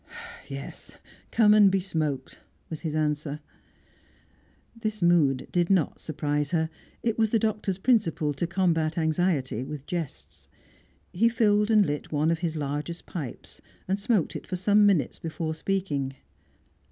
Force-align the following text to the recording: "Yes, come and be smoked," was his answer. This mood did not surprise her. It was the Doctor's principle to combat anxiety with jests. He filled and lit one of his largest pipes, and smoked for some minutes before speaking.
"Yes, 0.47 0.97
come 1.29 1.53
and 1.53 1.69
be 1.71 1.79
smoked," 1.79 2.39
was 2.71 2.79
his 2.79 2.95
answer. 2.95 3.39
This 4.75 4.99
mood 4.99 5.47
did 5.51 5.69
not 5.69 5.99
surprise 5.99 6.49
her. 6.49 6.71
It 7.03 7.19
was 7.19 7.29
the 7.29 7.37
Doctor's 7.37 7.77
principle 7.77 8.33
to 8.33 8.47
combat 8.47 8.97
anxiety 8.97 9.63
with 9.63 9.85
jests. 9.85 10.47
He 11.13 11.29
filled 11.29 11.69
and 11.69 11.85
lit 11.85 12.11
one 12.11 12.31
of 12.31 12.39
his 12.39 12.55
largest 12.55 13.05
pipes, 13.05 13.61
and 13.87 13.99
smoked 13.99 14.47
for 14.47 14.55
some 14.55 14.87
minutes 14.87 15.19
before 15.19 15.53
speaking. 15.53 16.15